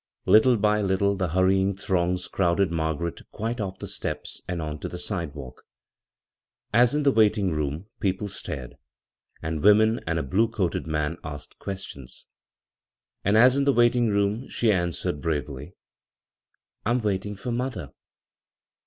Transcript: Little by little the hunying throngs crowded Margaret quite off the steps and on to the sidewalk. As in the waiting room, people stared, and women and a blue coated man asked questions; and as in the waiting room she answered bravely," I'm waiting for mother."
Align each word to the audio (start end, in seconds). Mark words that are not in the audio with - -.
Little 0.25 0.57
by 0.57 0.81
little 0.81 1.15
the 1.15 1.27
hunying 1.27 1.77
throngs 1.79 2.27
crowded 2.27 2.71
Margaret 2.71 3.21
quite 3.29 3.61
off 3.61 3.77
the 3.77 3.87
steps 3.87 4.41
and 4.47 4.59
on 4.59 4.79
to 4.79 4.87
the 4.89 4.97
sidewalk. 4.97 5.61
As 6.73 6.95
in 6.95 7.03
the 7.03 7.11
waiting 7.11 7.51
room, 7.51 7.85
people 7.99 8.27
stared, 8.27 8.77
and 9.43 9.61
women 9.61 9.99
and 10.07 10.17
a 10.17 10.23
blue 10.23 10.47
coated 10.47 10.87
man 10.87 11.17
asked 11.23 11.59
questions; 11.59 12.25
and 13.23 13.37
as 13.37 13.55
in 13.55 13.65
the 13.65 13.73
waiting 13.73 14.07
room 14.07 14.49
she 14.49 14.71
answered 14.71 15.21
bravely," 15.21 15.75
I'm 16.83 17.01
waiting 17.01 17.35
for 17.35 17.51
mother." 17.51 17.91